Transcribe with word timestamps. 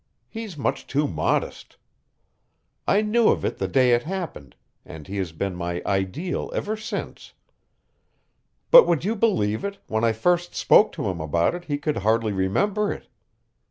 He's 0.27 0.57
much 0.57 0.87
too 0.87 1.07
modest. 1.07 1.77
I 2.87 3.01
knew 3.03 3.27
of 3.27 3.45
it 3.45 3.59
the 3.59 3.67
day 3.67 3.91
it 3.91 4.01
happened, 4.01 4.55
and 4.83 5.05
he 5.05 5.17
has 5.17 5.31
been 5.31 5.53
my 5.55 5.79
ideal 5.85 6.49
ever 6.55 6.75
since. 6.75 7.33
But 8.71 8.87
would 8.87 9.05
you 9.05 9.15
believe 9.15 9.63
it, 9.63 9.77
when 9.85 10.03
I 10.03 10.13
first 10.13 10.55
spoke 10.55 10.91
to 10.93 11.07
him 11.07 11.21
about 11.21 11.53
it 11.53 11.65
he 11.65 11.77
could 11.77 11.97
hardly 11.97 12.31
remember 12.33 12.91
it. 12.91 13.09